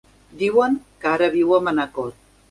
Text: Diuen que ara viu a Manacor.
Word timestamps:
Diuen 0.37 0.77
que 1.03 1.09
ara 1.11 1.27
viu 1.35 1.53
a 1.57 1.59
Manacor. 1.67 2.09